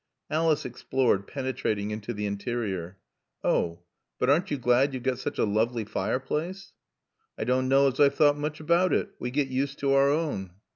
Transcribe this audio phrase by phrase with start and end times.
[0.31, 2.97] Alice explored, penetrating into the interior.
[3.43, 3.83] "Oh
[4.17, 6.73] but aren't you glad you've got such a lovely fireplace?"
[7.37, 9.11] "I doan' knaw as I've thought mooch about it.
[9.19, 10.55] We get used to our own."